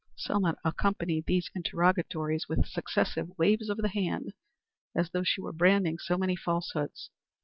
Selma 0.15 0.55
accompanied 0.65 1.27
these 1.27 1.51
interrogatories 1.53 2.49
with 2.49 2.65
successive 2.65 3.37
waves 3.37 3.69
of 3.69 3.77
the 3.77 3.87
hand, 3.89 4.33
as 4.95 5.11
though 5.11 5.21
she 5.21 5.41
were 5.41 5.53
branding 5.53 5.99
so 5.99 6.17
many 6.17 6.35
falsehoods. 6.35 7.11